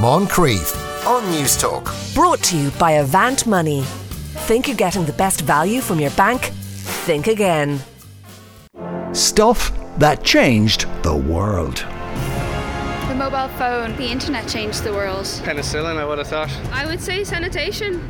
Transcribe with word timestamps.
Moncrieff 0.00 0.76
on 1.08 1.24
Newstalk. 1.32 2.14
Brought 2.14 2.40
to 2.44 2.56
you 2.56 2.70
by 2.78 2.92
Avant 2.92 3.44
Money. 3.48 3.82
Think 4.46 4.68
you're 4.68 4.76
getting 4.76 5.04
the 5.04 5.12
best 5.14 5.40
value 5.40 5.80
from 5.80 5.98
your 5.98 6.12
bank? 6.12 6.52
Think 7.04 7.26
again. 7.26 7.80
Stuff 9.12 9.72
that 9.98 10.22
changed 10.22 10.86
the 11.02 11.16
world. 11.16 11.78
The 13.08 13.16
mobile 13.16 13.48
phone, 13.58 13.96
the 13.96 14.06
internet 14.06 14.48
changed 14.48 14.84
the 14.84 14.92
world. 14.92 15.24
Penicillin, 15.24 15.96
I 15.96 16.04
would 16.04 16.18
have 16.18 16.28
thought. 16.28 16.56
I 16.70 16.86
would 16.86 17.00
say 17.00 17.24
sanitation. 17.24 18.08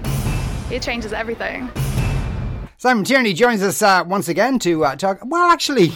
It 0.71 0.83
changes 0.83 1.15
everything. 1.15 1.71
Simon 2.77 3.05
Tierney 3.05 3.33
joins 3.33 3.63
us 3.63 3.81
uh, 3.81 4.05
once 4.07 4.29
again 4.29 4.59
to 4.59 4.85
uh, 4.85 4.95
talk. 4.95 5.21
Well, 5.25 5.51
actually, 5.51 5.93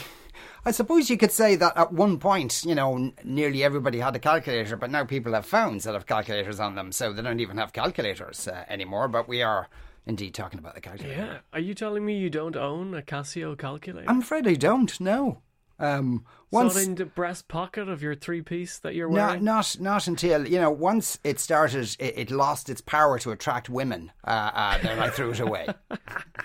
I 0.65 0.71
suppose 0.71 1.11
you 1.11 1.17
could 1.17 1.33
say 1.33 1.57
that 1.57 1.77
at 1.77 1.93
one 1.93 2.19
point, 2.19 2.65
you 2.65 2.75
know, 2.75 2.95
n- 2.95 3.13
nearly 3.25 3.65
everybody 3.65 3.99
had 3.99 4.15
a 4.15 4.21
calculator, 4.21 4.77
but 4.77 4.91
now 4.91 5.05
people 5.05 5.33
have 5.33 5.45
phones 5.45 5.85
that 5.85 5.95
have 5.95 6.07
calculators 6.07 6.61
on 6.61 6.77
them, 6.77 6.93
so 6.93 7.13
they 7.13 7.23
don't 7.23 7.41
even 7.41 7.57
have 7.57 7.73
calculators 7.73 8.47
uh, 8.47 8.65
anymore. 8.69 9.09
But 9.09 9.27
we 9.29 9.43
are 9.43 9.69
indeed 10.07 10.35
talking 10.35 10.59
about 10.61 10.75
the 10.75 10.81
calculator. 10.81 11.21
Yeah. 11.21 11.39
Are 11.53 11.61
you 11.61 11.75
telling 11.75 12.05
me 12.05 12.17
you 12.17 12.31
don't 12.31 12.57
own 12.57 12.95
a 12.95 13.03
Casio 13.03 13.59
calculator? 13.59 14.09
I'm 14.09 14.21
afraid 14.21 14.47
I 14.47 14.55
don't 14.55 14.99
No. 15.01 15.43
Um, 15.79 16.25
Once 16.53 16.75
once 16.75 16.87
in 16.87 16.95
the 16.95 17.07
breast 17.07 17.49
pocket 17.49 17.89
of 17.89 18.03
your 18.03 18.15
three 18.15 18.43
piece 18.43 18.79
that 18.81 18.95
you're 18.95 19.11
not 19.11 19.29
wearing? 19.29 19.45
not 19.45 19.77
not 19.81 20.07
until 20.07 20.47
you 20.47 20.61
know 20.61 20.71
once 20.71 21.19
it 21.25 21.41
started, 21.41 21.97
it, 21.99 22.19
it 22.19 22.31
lost 22.31 22.71
its 22.71 22.81
power 22.81 23.19
to 23.19 23.33
attract 23.33 23.69
women. 23.69 24.13
Uh, 24.25 24.51
uh, 24.55 24.79
then 24.79 25.01
I 25.01 25.09
threw 25.09 25.33
it 25.33 25.41
away. 25.41 25.67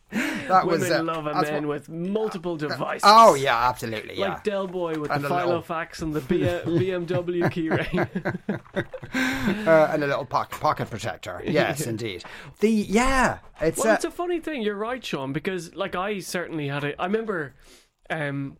that 0.47 0.65
Women 0.65 0.79
was 0.81 0.91
uh, 0.91 1.03
love 1.03 1.27
a 1.27 1.33
man 1.41 1.67
what- 1.67 1.79
with 1.79 1.89
multiple 1.89 2.55
devices. 2.57 3.03
Oh 3.05 3.35
yeah, 3.35 3.69
absolutely. 3.69 4.17
Yeah. 4.17 4.29
Like 4.29 4.43
Del 4.43 4.67
Boy 4.67 4.93
with 4.99 5.11
And 5.11 5.23
the 5.23 5.27
a 5.27 5.29
little- 5.29 5.63
and 6.01 6.13
the 6.15 6.21
B- 6.21 6.39
BMW 6.41 7.43
keyring. 7.51 8.47
uh, 9.67 9.89
and 9.91 10.03
a 10.03 10.07
little 10.07 10.25
pocket 10.25 10.59
pocket 10.59 10.89
protector. 10.89 11.41
Yes, 11.57 11.87
indeed. 11.87 12.23
The 12.59 12.69
yeah, 12.69 13.39
it's, 13.61 13.77
well, 13.79 13.89
uh, 13.91 13.93
it's 13.95 14.05
a 14.05 14.11
funny 14.11 14.39
thing. 14.39 14.61
You're 14.61 14.75
right, 14.75 15.03
Sean, 15.03 15.33
because 15.33 15.73
like 15.75 15.95
I 15.95 16.19
certainly 16.19 16.67
had 16.67 16.83
a. 16.83 17.01
I 17.01 17.05
remember, 17.05 17.55
um, 18.09 18.57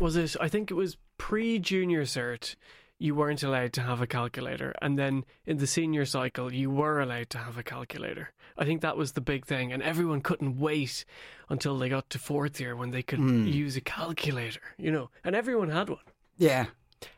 was 0.00 0.16
it? 0.16 0.36
I 0.40 0.48
think 0.48 0.70
it 0.70 0.74
was 0.74 0.96
pre 1.16 1.58
junior 1.58 2.02
cert. 2.02 2.54
You 3.00 3.14
weren't 3.14 3.42
allowed 3.44 3.72
to 3.74 3.82
have 3.82 4.00
a 4.00 4.06
calculator, 4.08 4.74
and 4.82 4.98
then 4.98 5.24
in 5.46 5.58
the 5.58 5.66
senior 5.68 6.04
cycle, 6.04 6.52
you 6.52 6.68
were 6.70 7.00
allowed 7.00 7.30
to 7.30 7.38
have 7.38 7.56
a 7.56 7.62
calculator. 7.62 8.32
I 8.56 8.64
think 8.64 8.80
that 8.80 8.96
was 8.96 9.12
the 9.12 9.20
big 9.20 9.46
thing, 9.46 9.72
and 9.72 9.82
everyone 9.84 10.20
couldn't 10.20 10.58
wait 10.58 11.04
until 11.48 11.78
they 11.78 11.88
got 11.88 12.10
to 12.10 12.18
fourth 12.18 12.60
year 12.60 12.74
when 12.74 12.90
they 12.90 13.02
could 13.04 13.20
Hmm. 13.20 13.46
use 13.46 13.76
a 13.76 13.80
calculator. 13.80 14.60
You 14.78 14.90
know, 14.90 15.10
and 15.22 15.36
everyone 15.36 15.68
had 15.70 15.88
one. 15.90 16.00
yeah. 16.36 16.66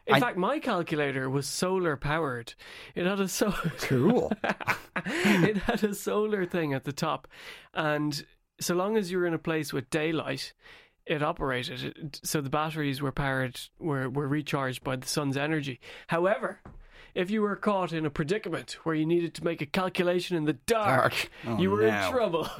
In 0.06 0.16
I- 0.16 0.20
fact, 0.20 0.36
my 0.36 0.58
calculator 0.58 1.30
was 1.30 1.46
solar 1.46 1.96
powered. 1.96 2.52
It 2.94 3.06
had 3.06 3.18
a 3.18 3.28
so 3.28 3.50
Cool. 3.78 4.30
it 5.06 5.56
had 5.56 5.82
a 5.82 5.94
solar 5.94 6.44
thing 6.44 6.74
at 6.74 6.84
the 6.84 6.92
top, 6.92 7.26
and 7.72 8.26
so 8.60 8.74
long 8.74 8.98
as 8.98 9.10
you 9.10 9.16
were 9.16 9.26
in 9.26 9.32
a 9.32 9.38
place 9.38 9.72
with 9.72 9.88
daylight, 9.88 10.52
it 11.10 11.22
operated. 11.22 11.82
It, 11.82 12.20
so 12.22 12.40
the 12.40 12.48
batteries 12.48 13.02
were 13.02 13.12
powered, 13.12 13.60
were 13.78 14.08
were 14.08 14.28
recharged 14.28 14.84
by 14.84 14.96
the 14.96 15.08
sun's 15.08 15.36
energy. 15.36 15.80
However, 16.06 16.60
if 17.14 17.30
you 17.30 17.42
were 17.42 17.56
caught 17.56 17.92
in 17.92 18.06
a 18.06 18.10
predicament 18.10 18.78
where 18.84 18.94
you 18.94 19.04
needed 19.04 19.34
to 19.34 19.44
make 19.44 19.60
a 19.60 19.66
calculation 19.66 20.36
in 20.36 20.44
the 20.44 20.52
dark, 20.52 21.12
Dark. 21.12 21.30
Oh, 21.46 21.58
you 21.58 21.70
were 21.70 21.82
no. 21.82 21.88
in 21.88 22.12
trouble. 22.12 22.48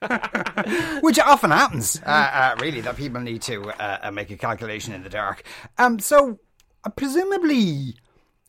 Which 1.02 1.18
often 1.18 1.50
happens, 1.50 2.00
uh, 2.06 2.08
uh, 2.08 2.56
really, 2.58 2.80
that 2.80 2.96
people 2.96 3.20
need 3.20 3.42
to 3.42 3.70
uh, 3.70 3.98
uh, 4.04 4.10
make 4.10 4.30
a 4.30 4.36
calculation 4.36 4.94
in 4.94 5.02
the 5.02 5.10
dark. 5.10 5.42
Um, 5.76 5.98
so 5.98 6.38
uh, 6.84 6.90
presumably, 6.90 7.96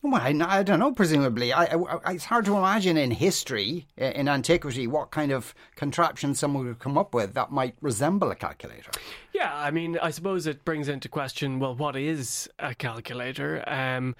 well, 0.02 0.20
I, 0.20 0.34
I 0.46 0.62
don't 0.62 0.80
know. 0.80 0.92
Presumably, 0.92 1.52
I, 1.52 1.64
I, 1.64 2.12
it's 2.12 2.24
hard 2.24 2.44
to 2.46 2.56
imagine 2.56 2.96
in 2.96 3.12
history, 3.12 3.86
in 3.96 4.28
antiquity, 4.28 4.86
what 4.86 5.10
kind 5.10 5.30
of 5.30 5.54
contraption 5.76 6.34
someone 6.34 6.66
would 6.66 6.80
come 6.80 6.98
up 6.98 7.14
with 7.14 7.34
that 7.34 7.52
might 7.52 7.76
resemble 7.80 8.30
a 8.30 8.34
calculator. 8.34 8.90
Yeah, 9.32 9.54
I 9.54 9.70
mean, 9.70 9.98
I 10.02 10.10
suppose 10.10 10.46
it 10.46 10.64
brings 10.64 10.88
into 10.88 11.08
question 11.08 11.60
well, 11.60 11.74
what 11.74 11.96
is 11.96 12.48
a 12.58 12.74
calculator? 12.74 13.62
Um, 13.66 14.16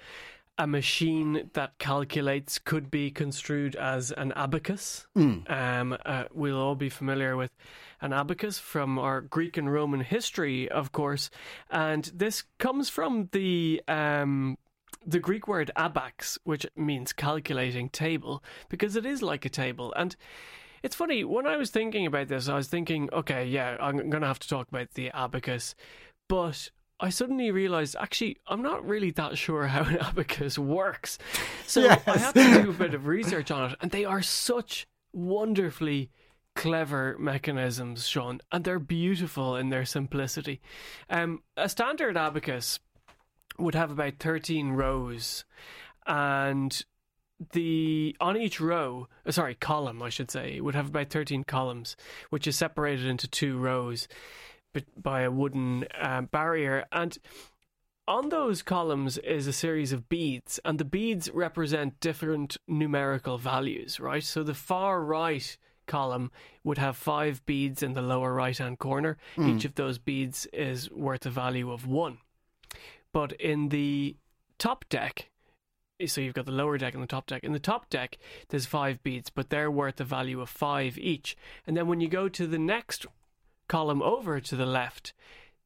a 0.58 0.66
machine 0.66 1.50
that 1.54 1.78
calculates 1.78 2.58
could 2.58 2.90
be 2.90 3.10
construed 3.10 3.74
as 3.74 4.12
an 4.12 4.32
abacus. 4.36 5.06
Um, 5.48 5.96
uh, 6.04 6.24
we'll 6.32 6.60
all 6.60 6.74
be 6.74 6.90
familiar 6.90 7.36
with 7.36 7.50
an 8.00 8.12
abacus 8.12 8.58
from 8.58 8.98
our 8.98 9.20
Greek 9.20 9.56
and 9.56 9.72
Roman 9.72 10.00
history, 10.00 10.68
of 10.68 10.92
course, 10.92 11.30
and 11.70 12.04
this 12.14 12.44
comes 12.58 12.88
from 12.88 13.28
the. 13.32 13.82
Um, 13.88 14.58
the 15.06 15.18
Greek 15.20 15.48
word 15.48 15.70
abax, 15.76 16.38
which 16.44 16.66
means 16.76 17.12
calculating 17.12 17.88
table, 17.88 18.42
because 18.68 18.96
it 18.96 19.06
is 19.06 19.22
like 19.22 19.44
a 19.44 19.50
table. 19.50 19.92
And 19.96 20.14
it's 20.82 20.96
funny, 20.96 21.24
when 21.24 21.46
I 21.46 21.56
was 21.56 21.70
thinking 21.70 22.06
about 22.06 22.28
this, 22.28 22.48
I 22.48 22.54
was 22.56 22.68
thinking, 22.68 23.08
okay, 23.12 23.46
yeah, 23.46 23.76
I'm 23.80 23.96
going 24.10 24.22
to 24.22 24.26
have 24.26 24.40
to 24.40 24.48
talk 24.48 24.68
about 24.68 24.92
the 24.94 25.10
abacus. 25.10 25.74
But 26.28 26.70
I 26.98 27.08
suddenly 27.10 27.50
realized, 27.50 27.96
actually, 27.98 28.38
I'm 28.46 28.62
not 28.62 28.86
really 28.86 29.10
that 29.12 29.38
sure 29.38 29.66
how 29.68 29.82
an 29.84 29.98
abacus 29.98 30.58
works. 30.58 31.18
So 31.66 31.82
I 31.82 31.98
Yes. 32.06 32.20
have 32.22 32.34
to 32.34 32.62
do 32.62 32.70
a 32.70 32.74
bit 32.74 32.94
of 32.94 33.06
research 33.06 33.50
on 33.50 33.70
it. 33.70 33.76
And 33.80 33.90
they 33.90 34.04
are 34.04 34.22
such 34.22 34.86
wonderfully 35.12 36.10
clever 36.54 37.16
mechanisms, 37.18 38.06
Sean, 38.06 38.40
and 38.50 38.64
they're 38.64 38.78
beautiful 38.78 39.56
in 39.56 39.70
their 39.70 39.84
simplicity. 39.84 40.60
Um, 41.08 41.42
a 41.56 41.68
standard 41.68 42.16
abacus 42.16 42.78
would 43.58 43.74
have 43.74 43.90
about 43.90 44.14
13 44.18 44.70
rows 44.70 45.44
and 46.06 46.84
the 47.52 48.16
on 48.20 48.36
each 48.36 48.60
row 48.60 49.08
uh, 49.26 49.32
sorry 49.32 49.54
column 49.56 50.00
i 50.00 50.08
should 50.08 50.30
say 50.30 50.60
would 50.60 50.76
have 50.76 50.88
about 50.88 51.10
13 51.10 51.42
columns 51.42 51.96
which 52.30 52.46
is 52.46 52.54
separated 52.54 53.04
into 53.04 53.26
two 53.26 53.58
rows 53.58 54.06
but 54.72 54.84
by 55.00 55.22
a 55.22 55.30
wooden 55.30 55.84
um, 56.00 56.26
barrier. 56.26 56.84
And 56.92 57.16
on 58.08 58.30
those 58.30 58.62
columns 58.62 59.18
is 59.18 59.46
a 59.46 59.52
series 59.52 59.92
of 59.92 60.08
beads 60.08 60.58
and 60.64 60.78
the 60.78 60.84
beads 60.84 61.30
represent 61.32 62.00
different 62.00 62.56
numerical 62.66 63.38
values 63.38 64.00
right? 64.00 64.24
So 64.24 64.42
the 64.42 64.54
far 64.54 65.02
right 65.02 65.56
column 65.86 66.30
would 66.64 66.78
have 66.78 66.96
five 66.96 67.44
beads 67.44 67.82
in 67.82 67.92
the 67.92 68.02
lower 68.02 68.32
right 68.32 68.56
hand 68.56 68.78
corner 68.78 69.18
each 69.36 69.64
of 69.64 69.74
those 69.74 69.98
beads 69.98 70.46
is 70.52 70.90
worth 70.90 71.26
a 71.26 71.30
value 71.30 71.72
of 71.72 71.86
one 71.86 72.18
but 73.12 73.32
in 73.32 73.68
the 73.68 74.16
top 74.58 74.84
deck, 74.88 75.30
so 76.06 76.20
you've 76.20 76.34
got 76.34 76.46
the 76.46 76.52
lower 76.52 76.78
deck 76.78 76.94
and 76.94 77.02
the 77.02 77.06
top 77.06 77.26
deck. 77.26 77.44
In 77.44 77.52
the 77.52 77.58
top 77.58 77.88
deck, 77.88 78.18
there's 78.48 78.66
five 78.66 79.02
beads, 79.02 79.30
but 79.30 79.50
they're 79.50 79.70
worth 79.70 80.00
a 80.00 80.04
value 80.04 80.40
of 80.40 80.48
five 80.48 80.98
each. 80.98 81.36
And 81.66 81.76
then 81.76 81.86
when 81.86 82.00
you 82.00 82.08
go 82.08 82.28
to 82.28 82.46
the 82.46 82.58
next 82.58 83.06
column 83.68 84.02
over 84.02 84.40
to 84.40 84.56
the 84.56 84.66
left, 84.66 85.12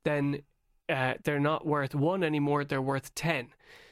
then 0.04 0.42
uh, 0.88 1.14
they're 1.24 1.40
not 1.40 1.66
worth 1.66 1.94
one 1.94 2.22
anymore, 2.22 2.64
they're 2.64 2.82
worth 2.82 3.14
10. 3.14 3.48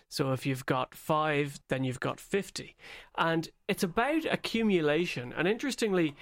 So 0.08 0.32
if 0.32 0.46
you've 0.46 0.66
got 0.66 0.94
five, 0.94 1.58
then 1.68 1.82
you've 1.82 1.98
got 1.98 2.20
50. 2.20 2.76
And 3.18 3.48
it's 3.66 3.82
about 3.82 4.24
accumulation. 4.26 5.34
And 5.36 5.48
interestingly, 5.48 6.14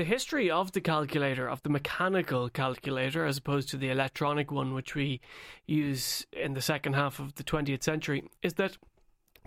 the 0.00 0.04
history 0.04 0.50
of 0.50 0.72
the 0.72 0.80
calculator, 0.80 1.46
of 1.46 1.62
the 1.62 1.68
mechanical 1.68 2.48
calculator, 2.48 3.26
as 3.26 3.36
opposed 3.36 3.68
to 3.68 3.76
the 3.76 3.90
electronic 3.90 4.50
one, 4.50 4.72
which 4.72 4.94
we 4.94 5.20
use 5.66 6.26
in 6.32 6.54
the 6.54 6.62
second 6.62 6.94
half 6.94 7.18
of 7.18 7.34
the 7.34 7.44
20th 7.44 7.82
century, 7.82 8.26
is 8.42 8.54
that 8.54 8.78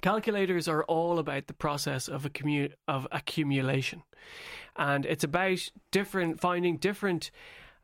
calculators 0.03 0.67
are 0.67 0.83
all 0.83 1.17
about 1.17 1.47
the 1.47 1.55
process 1.55 2.07
of, 2.07 2.21
accumu- 2.21 2.71
of 2.87 3.07
accumulation. 3.11 4.03
And 4.75 5.07
it's 5.07 5.23
about 5.23 5.71
different, 5.89 6.39
finding 6.39 6.77
different 6.77 7.31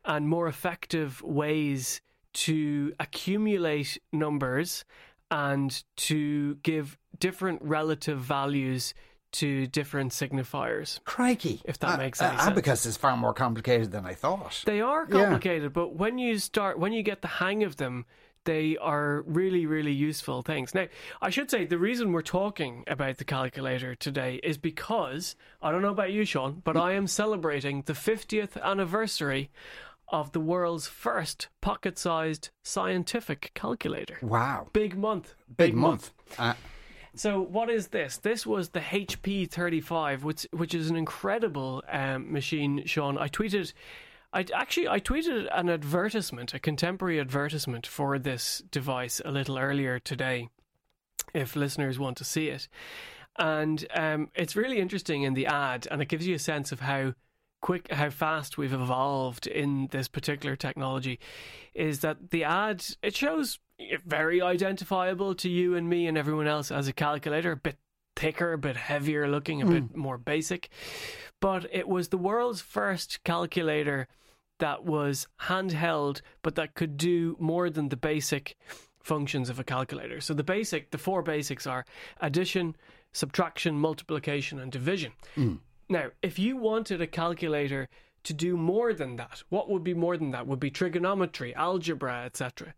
and 0.04 0.28
more 0.28 0.46
effective 0.46 1.20
ways 1.22 2.00
to 2.34 2.92
accumulate 3.00 3.98
numbers 4.12 4.84
and 5.28 5.82
to 5.96 6.54
give 6.62 6.96
different 7.18 7.62
relative 7.62 8.20
values 8.20 8.94
to 9.32 9.66
different 9.66 10.12
signifiers. 10.12 11.02
Crikey. 11.04 11.60
If 11.64 11.78
that 11.80 11.94
Uh, 11.94 11.98
makes 11.98 12.20
uh, 12.20 12.30
sense. 12.30 12.42
Abacus 12.42 12.86
is 12.86 12.96
far 12.96 13.16
more 13.16 13.32
complicated 13.34 13.90
than 13.92 14.04
I 14.06 14.14
thought. 14.14 14.62
They 14.66 14.80
are 14.80 15.06
Yeah. 15.08 15.24
complicated, 15.24 15.72
but 15.72 15.94
when 15.94 16.18
you 16.18 16.38
start, 16.38 16.78
when 16.78 16.92
you 16.92 17.02
get 17.02 17.22
the 17.22 17.28
hang 17.28 17.62
of 17.62 17.76
them, 17.76 18.06
they 18.44 18.76
are 18.78 19.20
really, 19.26 19.66
really 19.66 19.92
useful 19.92 20.40
things. 20.40 20.74
Now, 20.74 20.86
I 21.20 21.28
should 21.28 21.50
say 21.50 21.66
the 21.66 21.76
reason 21.76 22.10
we're 22.12 22.22
talking 22.22 22.84
about 22.86 23.18
the 23.18 23.24
calculator 23.24 23.94
today 23.94 24.40
is 24.42 24.56
because 24.56 25.36
I 25.60 25.70
don't 25.70 25.82
know 25.82 25.90
about 25.90 26.10
you, 26.12 26.24
Sean, 26.24 26.62
but 26.64 26.74
I 26.76 26.92
am 26.92 27.06
celebrating 27.06 27.82
the 27.82 27.92
50th 27.92 28.56
anniversary 28.62 29.50
of 30.08 30.32
the 30.32 30.40
world's 30.40 30.86
first 30.88 31.48
pocket-sized 31.60 32.48
scientific 32.62 33.52
calculator. 33.54 34.18
Wow. 34.22 34.68
Big 34.72 34.96
month. 34.96 35.34
Big 35.56 35.74
month. 35.74 36.10
Uh, 36.38 36.54
So 37.14 37.40
what 37.40 37.68
is 37.70 37.88
this? 37.88 38.18
This 38.18 38.46
was 38.46 38.70
the 38.70 38.80
HP 38.80 39.50
35, 39.50 40.24
which 40.24 40.46
which 40.52 40.74
is 40.74 40.90
an 40.90 40.96
incredible 40.96 41.82
um, 41.90 42.32
machine. 42.32 42.84
Sean, 42.86 43.18
I 43.18 43.28
tweeted. 43.28 43.72
I 44.32 44.46
actually 44.54 44.88
I 44.88 45.00
tweeted 45.00 45.48
an 45.52 45.68
advertisement, 45.68 46.54
a 46.54 46.60
contemporary 46.60 47.18
advertisement 47.18 47.86
for 47.86 48.18
this 48.18 48.62
device 48.70 49.20
a 49.24 49.30
little 49.32 49.58
earlier 49.58 49.98
today. 49.98 50.48
if 51.34 51.56
listeners 51.56 51.98
want 51.98 52.16
to 52.18 52.24
see 52.24 52.48
it. 52.48 52.68
And 53.38 53.86
um, 53.94 54.30
it's 54.34 54.56
really 54.56 54.80
interesting 54.80 55.22
in 55.22 55.34
the 55.34 55.46
ad, 55.46 55.86
and 55.90 56.02
it 56.02 56.08
gives 56.08 56.26
you 56.26 56.34
a 56.34 56.40
sense 56.40 56.72
of 56.72 56.80
how 56.80 57.14
quick, 57.60 57.90
how 57.92 58.10
fast 58.10 58.58
we've 58.58 58.72
evolved 58.72 59.46
in 59.46 59.88
this 59.92 60.08
particular 60.08 60.56
technology. 60.56 61.18
Is 61.74 62.00
that 62.00 62.30
the 62.30 62.44
ad? 62.44 62.84
It 63.02 63.14
shows 63.14 63.58
very 64.04 64.42
identifiable 64.42 65.34
to 65.36 65.48
you 65.48 65.74
and 65.74 65.88
me 65.88 66.06
and 66.06 66.16
everyone 66.18 66.46
else 66.46 66.70
as 66.70 66.88
a 66.88 66.92
calculator, 66.92 67.52
a 67.52 67.56
bit 67.56 67.78
thicker, 68.16 68.52
a 68.52 68.58
bit 68.58 68.76
heavier 68.76 69.28
looking, 69.28 69.62
a 69.62 69.66
mm. 69.66 69.70
bit 69.70 69.96
more 69.96 70.18
basic. 70.18 70.68
But 71.40 71.66
it 71.72 71.88
was 71.88 72.08
the 72.08 72.18
world's 72.18 72.60
first 72.60 73.22
calculator 73.24 74.08
that 74.58 74.84
was 74.84 75.26
handheld, 75.42 76.20
but 76.42 76.54
that 76.54 76.74
could 76.74 76.96
do 76.96 77.36
more 77.40 77.70
than 77.70 77.88
the 77.88 77.96
basic 77.96 78.56
functions 79.02 79.48
of 79.48 79.58
a 79.58 79.64
calculator. 79.64 80.20
So 80.20 80.34
the 80.34 80.44
basic, 80.44 80.90
the 80.90 80.98
four 80.98 81.22
basics 81.22 81.66
are 81.66 81.84
addition, 82.20 82.76
subtraction, 83.12 83.78
multiplication, 83.78 84.58
and 84.58 84.70
division. 84.70 85.12
Mm. 85.36 85.58
Now, 85.88 86.10
if 86.22 86.38
you 86.38 86.56
wanted 86.56 87.00
a 87.00 87.06
calculator 87.06 87.88
to 88.24 88.34
do 88.34 88.56
more 88.56 88.92
than 88.92 89.16
that, 89.16 89.42
what 89.48 89.70
would 89.70 89.82
be 89.82 89.94
more 89.94 90.16
than 90.16 90.30
that? 90.32 90.46
Would 90.46 90.60
be 90.60 90.70
trigonometry, 90.70 91.54
algebra, 91.54 92.24
etc. 92.26 92.74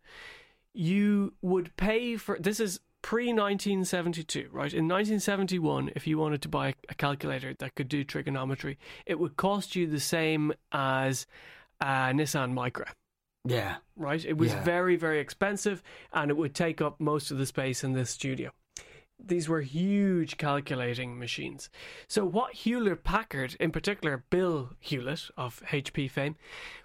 You 0.73 1.33
would 1.41 1.75
pay 1.77 2.17
for 2.17 2.37
this 2.39 2.59
is 2.59 2.79
pre 3.01 3.27
1972, 3.27 4.49
right? 4.51 4.73
In 4.73 4.87
1971, 4.87 5.91
if 5.95 6.07
you 6.07 6.17
wanted 6.17 6.41
to 6.41 6.49
buy 6.49 6.73
a 6.89 6.95
calculator 6.95 7.53
that 7.59 7.75
could 7.75 7.87
do 7.87 8.03
trigonometry, 8.03 8.79
it 9.05 9.19
would 9.19 9.37
cost 9.37 9.75
you 9.75 9.85
the 9.85 9.99
same 9.99 10.53
as 10.71 11.27
a 11.79 11.85
Nissan 11.85 12.53
Micra. 12.53 12.87
Yeah. 13.45 13.75
Right? 13.95 14.23
It 14.25 14.37
was 14.37 14.51
yeah. 14.51 14.63
very, 14.63 14.95
very 14.95 15.19
expensive 15.19 15.83
and 16.13 16.31
it 16.31 16.37
would 16.37 16.55
take 16.55 16.81
up 16.81 16.99
most 16.99 17.29
of 17.29 17.37
the 17.37 17.45
space 17.45 17.83
in 17.83 17.93
this 17.93 18.09
studio. 18.09 18.51
These 19.19 19.47
were 19.47 19.61
huge 19.61 20.37
calculating 20.37 21.17
machines. 21.17 21.69
So, 22.07 22.25
what 22.25 22.53
Hewlett 22.53 23.03
Packard, 23.03 23.55
in 23.59 23.71
particular 23.71 24.23
Bill 24.29 24.71
Hewlett 24.79 25.29
of 25.37 25.61
HP 25.71 26.09
fame, 26.09 26.35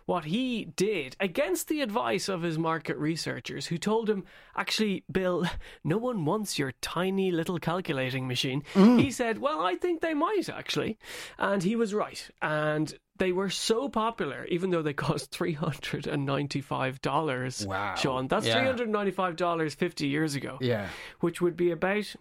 what 0.06 0.26
he 0.26 0.64
did 0.64 1.16
against 1.20 1.69
the 1.69 1.80
advice 1.80 2.28
of 2.28 2.42
his 2.42 2.56
market 2.56 2.96
researchers, 2.96 3.66
who 3.66 3.76
told 3.76 4.08
him, 4.08 4.25
actually, 4.56 5.04
Bill, 5.10 5.46
no 5.84 5.98
one 5.98 6.25
wants 6.25 6.58
your 6.58 6.72
tiny 6.80 7.30
little 7.30 7.58
calculating 7.58 8.28
machine. 8.28 8.62
Mm. 8.74 9.00
He 9.00 9.10
said, 9.10 9.38
well, 9.38 9.60
I 9.60 9.74
think 9.74 10.00
they 10.00 10.14
might 10.14 10.48
actually. 10.48 10.98
And 11.38 11.62
he 11.62 11.74
was 11.74 11.92
right. 11.92 12.31
And 12.40 12.96
they 13.19 13.32
were 13.32 13.50
so 13.50 13.88
popular, 13.88 14.44
even 14.47 14.70
though 14.70 14.82
they 14.82 14.93
cost 14.93 15.31
$395. 15.38 17.67
Wow. 17.67 17.94
Sean, 17.97 18.29
that's 18.29 18.47
yeah. 18.47 18.65
$395 18.65 19.75
50 19.75 20.06
years 20.06 20.35
ago. 20.35 20.59
Yeah. 20.61 20.88
Which 21.20 21.41
would 21.41 21.56
be 21.56 21.70
about. 21.70 22.15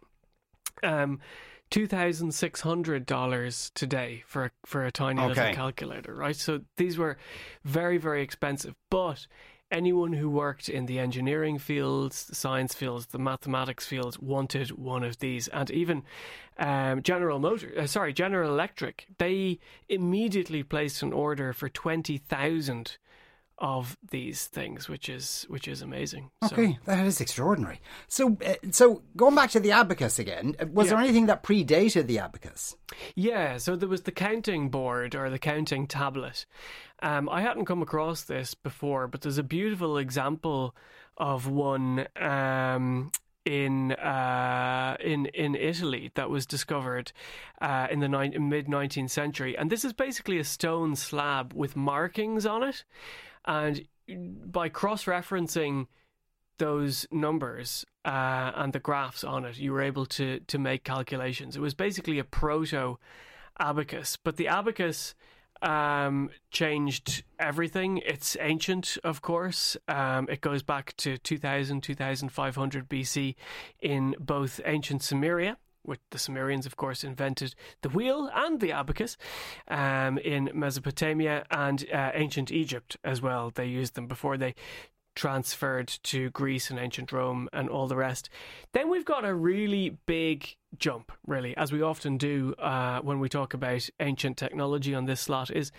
Um, 0.84 1.20
$2,600 1.72 3.74
today 3.74 4.24
for 4.26 4.46
a, 4.46 4.52
for 4.66 4.86
a 4.86 4.92
tiny 4.92 5.22
okay. 5.22 5.28
little 5.28 5.54
calculator, 5.54 6.16
right? 6.16 6.36
So 6.36 6.62
these 6.78 6.98
were 6.98 7.18
very, 7.66 7.98
very 7.98 8.22
expensive. 8.22 8.74
But 8.90 9.28
anyone 9.72 10.14
who 10.14 10.30
worked 10.30 10.70
in 10.70 10.86
the 10.86 11.00
engineering 11.00 11.58
fields, 11.58 12.26
the 12.26 12.36
science 12.36 12.74
fields, 12.74 13.08
the 13.08 13.20
mathematics 13.20 13.86
fields 13.86 14.20
wanted 14.20 14.72
one 14.72 15.04
of 15.04 15.20
these. 15.20 15.48
And 15.50 15.70
even 15.72 16.04
um, 16.58 17.02
General 17.02 17.40
Motor, 17.40 17.74
uh, 17.78 17.88
sorry, 17.88 18.14
General 18.14 18.52
Electric, 18.52 19.08
they 19.18 19.60
immediately 19.90 20.64
placed 20.64 21.04
an 21.04 21.14
order 21.14 21.54
for 21.54 21.70
20,000 21.70 22.98
of 23.60 23.98
these 24.12 24.46
things, 24.46 24.88
which 24.88 25.10
is 25.10 25.46
which 25.50 25.68
is 25.68 25.82
amazing. 25.82 26.30
Okay, 26.44 26.74
so, 26.74 26.92
that 26.92 27.06
is 27.06 27.20
extraordinary. 27.20 27.82
So, 28.08 28.38
uh, 28.46 28.54
so 28.72 29.02
going 29.16 29.36
back 29.36 29.50
to 29.52 29.60
the 29.60 29.72
abacus 29.72 30.20
again, 30.20 30.56
uh, 30.60 30.66
was 30.72 30.88
yeah. 30.88 30.94
there 30.94 31.04
anything 31.04 31.26
that 31.28 31.44
predated 31.44 32.08
the 32.08 32.20
abacus? 32.20 32.76
Yeah, 33.16 33.58
so 33.58 33.76
there 33.76 33.90
was 33.90 34.04
the 34.04 34.12
counting 34.12 34.70
board 34.70 35.16
or 35.16 35.30
the 35.30 35.40
counting 35.40 35.88
tablet. 35.88 36.46
Um, 37.02 37.30
I 37.30 37.42
hadn't 37.42 37.66
come 37.66 37.82
across 37.82 38.24
this 38.24 38.54
before, 38.54 39.08
but 39.08 39.22
there's 39.22 39.38
a 39.38 39.44
beautiful 39.44 39.98
example 39.98 40.76
of 41.18 41.48
one 41.48 42.08
um, 42.16 43.12
in 43.48 43.94
uh, 43.94 44.98
in 45.00 45.28
in 45.28 45.56
Italy 45.56 46.12
that 46.16 46.30
was 46.30 46.46
discovered 46.46 47.12
uh, 47.62 47.88
in 47.90 48.00
the 48.02 48.10
ni- 48.10 48.38
mid 48.38 48.68
19th 48.68 49.10
century, 49.10 49.58
and 49.58 49.70
this 49.70 49.86
is 49.86 49.94
basically 49.94 50.38
a 50.38 50.44
stone 50.44 50.96
slab 50.96 51.54
with 51.54 51.76
markings 51.76 52.46
on 52.46 52.62
it, 52.62 52.84
and 53.48 53.88
by 54.46 54.70
cross 54.70 55.06
referencing 55.06 55.88
those 56.60 57.08
numbers 57.12 57.86
uh, 58.06 58.52
and 58.56 58.74
the 58.74 58.80
graphs 58.80 59.24
on 59.24 59.46
it, 59.46 59.58
you 59.58 59.72
were 59.72 59.82
able 59.82 60.06
to 60.06 60.40
to 60.42 60.58
make 60.58 60.84
calculations. 60.84 61.56
It 61.56 61.62
was 61.62 61.74
basically 61.74 62.20
a 62.20 62.24
proto 62.24 62.98
abacus, 63.60 64.18
but 64.24 64.38
the 64.38 64.48
abacus 64.48 65.16
um, 65.62 66.30
changed 66.52 67.24
everything. 67.40 68.00
It's 68.06 68.38
ancient, 68.40 68.98
of 69.04 69.22
course. 69.22 69.78
Um, 69.88 70.28
it 70.30 70.42
goes 70.42 70.64
back 70.64 70.96
to 70.98 71.18
2000, 71.18 71.82
2500 71.82 72.90
BC 72.90 73.36
in 73.80 74.16
both 74.20 74.62
ancient 74.66 75.02
Sumeria, 75.02 75.58
which 75.88 76.02
the 76.12 76.20
Sumerians, 76.20 76.66
of 76.66 76.76
course, 76.76 77.04
invented 77.04 77.56
the 77.82 77.90
wheel 77.90 78.30
and 78.34 78.60
the 78.60 78.72
abacus 78.72 79.18
um, 79.68 80.18
in 80.20 80.50
Mesopotamia 80.54 81.46
and 81.50 81.86
uh, 81.94 82.12
ancient 82.14 82.52
Egypt 82.52 82.98
as 83.04 83.22
well. 83.22 83.52
They 83.54 83.66
used 83.66 83.96
them 83.96 84.08
before 84.08 84.38
they 84.38 84.56
transferred 85.18 85.88
to 86.04 86.30
Greece 86.30 86.70
and 86.70 86.80
ancient 86.80 87.12
Rome 87.12 87.50
and 87.52 87.70
all 87.70 87.88
the 87.88 87.96
rest. 87.96 88.30
Then 88.74 88.88
we've 88.88 89.04
got 89.04 89.26
a 89.26 89.34
really 89.34 89.98
big 90.06 90.56
jump, 90.78 91.12
really, 91.26 91.58
as 91.58 91.72
we 91.72 91.82
often 91.82 92.18
do 92.18 92.54
uh, 92.60 93.00
when 93.02 93.20
we 93.20 93.28
talk 93.28 93.56
about 93.56 93.90
ancient 94.00 94.38
technology 94.38 94.94
on 94.94 95.06
this 95.06 95.22
slot. 95.22 95.50
Is 95.50 95.72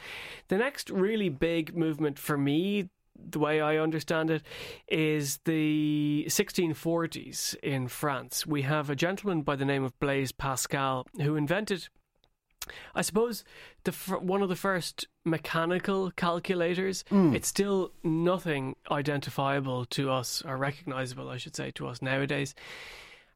the 0.49 0.58
next 0.58 0.90
really 0.90 1.28
big 1.28 1.76
movement 1.76 2.19
for 2.19 2.37
me? 2.37 2.88
The 3.19 3.38
way 3.38 3.61
I 3.61 3.76
understand 3.76 4.31
it 4.31 4.43
is 4.88 5.38
the 5.44 6.25
1640s 6.29 7.56
in 7.62 7.88
France. 7.88 8.47
We 8.47 8.62
have 8.62 8.91
a 8.91 8.97
gentleman 8.97 9.43
by 9.43 9.56
the 9.56 9.65
name 9.65 9.85
of 9.85 9.99
Blaise 10.00 10.32
Pascal 10.32 11.06
who 11.20 11.37
invented 11.37 11.88
I 12.94 13.03
suppose 13.03 13.44
the 13.85 13.93
one 14.20 14.43
of 14.43 14.49
the 14.49 14.56
first 14.56 15.06
mechanical 15.25 16.11
calculators. 16.12 17.05
Mm. 17.11 17.35
It's 17.35 17.49
still 17.49 17.93
nothing 18.03 18.76
identifiable 18.91 19.85
to 19.87 20.11
us 20.11 20.43
or 20.44 20.56
recognizable, 20.56 21.29
I 21.29 21.37
should 21.37 21.56
say, 21.56 21.70
to 21.73 21.87
us 21.87 22.03
nowadays. 22.03 22.55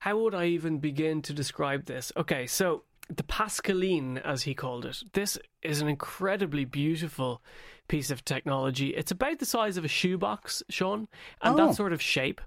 How 0.00 0.18
would 0.18 0.34
I 0.34 0.46
even 0.46 0.78
begin 0.78 1.22
to 1.22 1.32
describe 1.32 1.84
this? 1.84 2.10
Okay, 2.16 2.46
so 2.46 2.84
the 3.08 3.22
Pascaline, 3.22 4.18
as 4.18 4.42
he 4.42 4.54
called 4.54 4.84
it, 4.84 5.02
this 5.12 5.38
is 5.62 5.80
an 5.80 5.88
incredibly 5.88 6.64
beautiful 6.64 7.42
piece 7.88 8.10
of 8.10 8.24
technology. 8.24 8.90
It's 8.90 9.10
about 9.10 9.38
the 9.38 9.46
size 9.46 9.76
of 9.76 9.84
a 9.84 9.88
shoebox, 9.88 10.62
Sean, 10.70 11.08
and 11.42 11.58
oh. 11.58 11.66
that 11.66 11.74
sort 11.74 11.92
of 11.92 12.00
shape. 12.00 12.40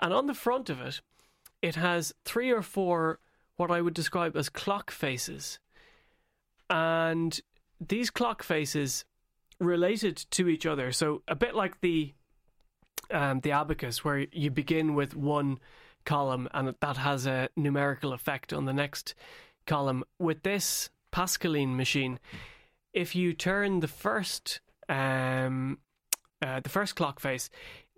And 0.00 0.12
on 0.12 0.26
the 0.26 0.34
front 0.34 0.68
of 0.68 0.80
it, 0.80 1.00
it 1.62 1.76
has 1.76 2.12
three 2.24 2.50
or 2.50 2.62
four 2.62 3.20
what 3.56 3.70
I 3.70 3.80
would 3.80 3.94
describe 3.94 4.36
as 4.36 4.48
clock 4.48 4.90
faces 4.90 5.58
and 6.72 7.38
these 7.86 8.08
clock 8.08 8.42
faces 8.42 9.04
related 9.60 10.16
to 10.30 10.48
each 10.48 10.64
other. 10.64 10.90
So 10.90 11.22
a 11.28 11.34
bit 11.34 11.54
like 11.54 11.80
the 11.80 12.14
um, 13.10 13.40
the 13.40 13.52
abacus, 13.52 14.02
where 14.04 14.26
you 14.32 14.50
begin 14.50 14.94
with 14.94 15.14
one 15.14 15.58
column 16.06 16.48
and 16.54 16.74
that 16.80 16.96
has 16.96 17.26
a 17.26 17.50
numerical 17.56 18.14
effect 18.14 18.52
on 18.52 18.64
the 18.64 18.72
next 18.72 19.14
column. 19.66 20.04
With 20.18 20.42
this 20.42 20.90
Pascaline 21.12 21.76
machine, 21.76 22.18
if 22.92 23.14
you 23.14 23.32
turn 23.32 23.80
the 23.80 23.88
first 23.88 24.60
um, 24.88 25.78
uh, 26.42 26.60
the 26.60 26.68
first 26.68 26.96
clock 26.96 27.20
face, 27.20 27.50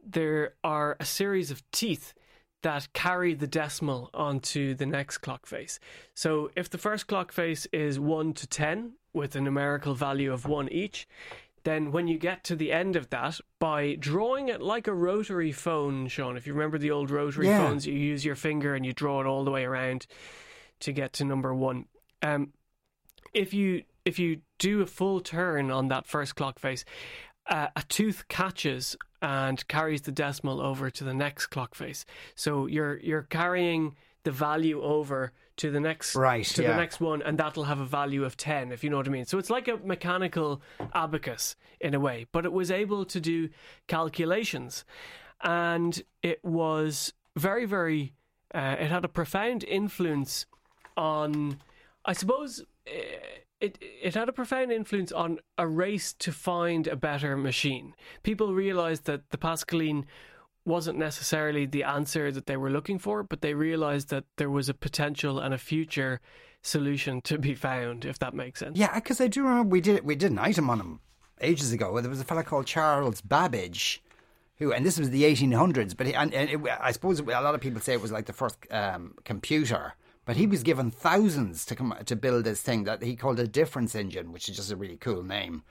there 0.07 0.55
are 0.63 0.97
a 1.01 1.05
series 1.05 1.51
of 1.51 1.63
teeth 1.71 2.15
that 2.63 2.93
carry 2.93 3.35
the 3.35 3.47
decimal 3.47 4.11
onto 4.15 4.75
the 4.75 4.87
next 4.87 5.19
clock 5.19 5.47
face. 5.47 5.79
So 6.15 6.51
if 6.57 6.71
the 6.71 6.79
first 6.79 7.07
clock 7.07 7.31
face 7.31 7.67
is 7.73 8.01
1 8.01 8.33
to 8.35 8.47
10 8.47 8.93
with 9.13 9.37
a 9.37 9.41
numerical 9.41 9.95
value 9.95 10.33
of 10.33 10.47
1 10.47 10.71
each, 10.71 11.07
then 11.65 11.93
when 11.93 12.09
you 12.09 12.19
get 12.19 12.45
to 12.45 12.57
the 12.57 12.73
end 12.73 12.97
of 12.97 13.11
that, 13.11 13.41
by 13.59 13.97
drawing 13.99 14.49
it 14.49 14.63
like 14.63 14.87
a 14.87 14.95
rotary 14.95 15.53
phone, 15.53 16.09
Sean, 16.09 16.37
if 16.37 16.47
you 16.47 16.53
remember 16.53 16.79
the 16.79 16.91
old 16.91 17.11
rotary 17.11 17.49
yeah. 17.49 17.59
phones, 17.59 17.87
you 17.87 17.95
use 17.95 18.25
your 18.25 18.35
finger 18.35 18.75
and 18.75 18.85
you 18.85 18.93
draw 18.93 19.21
it 19.21 19.27
all 19.27 19.45
the 19.45 19.51
way 19.51 19.65
around 19.65 20.07
to 20.85 20.93
get 20.93 21.13
to 21.15 21.25
number 21.25 21.55
one. 21.55 21.87
Um, 22.23 22.53
if 23.33 23.53
you 23.53 23.83
if 24.05 24.19
you 24.19 24.41
do 24.59 24.83
a 24.83 24.87
full 24.87 25.21
turn 25.21 25.71
on 25.71 25.89
that 25.89 26.07
first 26.07 26.37
clock 26.37 26.59
face, 26.59 26.85
uh, 27.49 27.69
a 27.75 27.83
tooth 27.89 28.29
catches 28.29 28.97
and 29.23 29.67
carries 29.69 30.03
the 30.03 30.13
decimal 30.13 30.61
over 30.61 30.91
to 30.91 31.05
the 31.05 31.15
next 31.15 31.47
clock 31.47 31.75
face. 31.75 32.05
So 32.35 32.67
you're 32.67 32.99
you're 33.01 33.23
carrying 33.23 33.97
the 34.25 34.31
value 34.31 34.83
over 34.83 35.33
to 35.57 35.71
the 35.71 35.81
next 35.81 36.15
right, 36.17 36.45
to 36.45 36.63
yeah. 36.63 36.73
the 36.73 36.77
next 36.77 37.01
one 37.01 37.23
and 37.23 37.39
that'll 37.39 37.65
have 37.65 37.79
a 37.79 37.85
value 37.85 38.25
of 38.25 38.37
10 38.37 38.73
if 38.73 38.83
you 38.83 38.91
know 38.91 38.97
what 38.97 39.07
I 39.07 39.11
mean. 39.11 39.27
So 39.27 39.39
it's 39.39 39.51
like 39.51 39.69
a 39.69 39.77
mechanical 39.77 40.63
abacus 40.95 41.57
in 41.81 41.95
a 41.95 42.01
way, 42.01 42.27
but 42.33 42.45
it 42.45 42.53
was 42.53 42.71
able 42.71 43.05
to 43.05 43.21
do 43.21 43.51
calculations 43.87 44.85
and 45.43 46.03
it 46.23 46.45
was 46.45 47.13
very 47.37 47.67
very 47.67 48.15
Uh, 48.55 48.77
it 48.79 48.91
had 48.91 49.05
a 49.05 49.09
profound 49.09 49.65
influence 49.65 50.47
on, 50.97 51.59
I 52.05 52.13
suppose, 52.13 52.63
uh, 52.87 52.91
it 53.61 53.79
it 53.81 54.15
had 54.15 54.29
a 54.29 54.33
profound 54.33 54.73
influence 54.73 55.13
on 55.13 55.39
a 55.57 55.67
race 55.67 56.13
to 56.15 56.33
find 56.33 56.87
a 56.87 56.97
better 56.97 57.37
machine. 57.37 57.95
People 58.23 58.53
realized 58.53 59.05
that 59.05 59.31
the 59.31 59.39
Pascaline 59.39 60.05
wasn't 60.67 60.99
necessarily 60.99 61.67
the 61.67 61.85
answer 61.85 62.33
that 62.33 62.47
they 62.47 62.57
were 62.57 62.71
looking 62.71 62.99
for, 62.99 63.23
but 63.23 63.43
they 63.43 63.55
realized 63.55 64.09
that 64.09 64.25
there 64.37 64.51
was 64.51 64.69
a 64.69 64.75
potential 64.75 65.39
and 65.39 65.53
a 65.53 65.59
future 65.59 66.21
solution 66.63 67.21
to 67.21 67.39
be 67.39 67.55
found, 67.55 68.05
if 68.05 68.19
that 68.19 68.35
makes 68.35 68.61
sense. 68.61 68.79
Yeah, 68.79 68.95
because 68.95 69.21
I 69.21 69.29
do 69.29 69.43
remember 69.43 69.69
we 69.69 69.81
did 69.81 70.05
we 70.05 70.15
did 70.15 70.31
an 70.31 70.39
item 70.39 70.71
on 70.71 70.81
him 70.81 71.01
ages 71.41 71.73
ago. 71.73 72.01
There 72.01 72.11
was 72.11 72.21
a 72.21 72.25
fellow 72.25 72.43
called 72.43 72.67
Charles 72.67 73.21
Babbage, 73.21 74.03
who, 74.57 74.73
and 74.73 74.85
this 74.85 74.99
was 74.99 75.11
the 75.11 75.25
1800s, 75.25 75.97
but 75.97 76.07
he, 76.07 76.15
and, 76.15 76.33
and 76.33 76.51
it, 76.51 76.61
I 76.81 76.93
suppose 76.93 77.21
a 77.21 77.25
lot 77.25 77.55
of 77.55 77.61
people 77.61 77.81
say 77.81 77.93
it 77.93 78.01
was 78.01 78.13
like 78.13 78.27
the 78.27 78.33
first 78.33 78.57
um, 78.71 79.15
computer. 79.25 79.95
But 80.25 80.37
he 80.37 80.47
was 80.47 80.63
given 80.63 80.91
thousands 80.91 81.67
to 81.67 81.77
come 81.77 81.95
to 82.05 82.17
build 82.17 82.45
this 82.45 82.63
thing 82.63 82.85
that 82.85 83.03
he 83.03 83.17
called 83.17 83.39
a 83.39 83.47
difference 83.47 83.95
engine, 83.95 84.33
which 84.33 84.49
is 84.49 84.57
just 84.57 84.73
a 84.73 84.77
really 84.77 84.97
cool 84.97 85.23
name. 85.23 85.63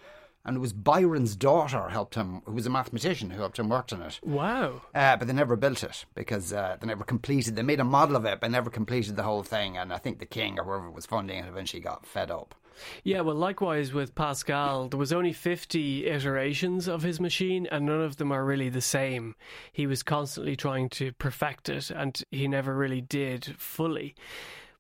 And 0.46 0.58
it 0.58 0.60
was 0.60 0.74
Byron's 0.74 1.36
daughter 1.36 1.90
helped 1.90 2.16
him, 2.16 2.42
who 2.46 2.52
was 2.52 2.66
a 2.66 2.70
mathematician, 2.70 3.30
who 3.30 3.40
helped 3.40 3.60
him 3.60 3.70
work 3.70 3.94
on 3.94 4.02
it. 4.02 4.20
Wow. 4.24 4.82
Uh, 4.94 5.16
but 5.16 5.28
they 5.28 5.34
never 5.34 5.56
built 5.56 5.84
it 5.84 6.06
because 6.16 6.52
uh, 6.52 6.76
they 6.80 6.88
never 6.88 7.06
completed. 7.06 7.56
They 7.56 7.62
made 7.62 7.80
a 7.80 7.86
model 7.86 8.18
of 8.18 8.26
it, 8.26 8.42
but 8.42 8.52
never 8.52 8.70
completed 8.70 9.16
the 9.16 9.24
whole 9.24 9.44
thing. 9.44 9.78
And 9.78 9.94
I 9.94 9.98
think 9.98 10.20
the 10.20 10.26
king 10.26 10.60
or 10.60 10.66
whoever 10.66 10.92
was 10.92 11.06
funding 11.06 11.40
it 11.40 11.48
eventually 11.48 11.82
got 11.82 12.06
fed 12.06 12.30
up. 12.30 12.56
Yeah, 13.04 13.22
well, 13.22 13.36
likewise 13.36 13.94
with 13.94 14.16
Pascal, 14.16 14.90
there 14.90 15.00
was 15.00 15.14
only 15.14 15.32
50 15.32 16.08
iterations 16.08 16.88
of 16.88 17.04
his 17.04 17.20
machine, 17.20 17.68
and 17.72 17.86
none 17.86 18.02
of 18.02 18.18
them 18.18 18.32
are 18.32 18.44
really 18.44 18.70
the 18.70 18.82
same. 18.82 19.36
He 19.72 19.88
was 19.88 20.04
constantly 20.04 20.56
trying 20.56 20.90
to 20.90 21.12
perfect 21.14 21.70
it, 21.70 21.92
and 21.92 22.22
he 22.32 22.48
never 22.48 22.76
really 22.76 23.02
did 23.02 23.56
fully. 23.58 24.16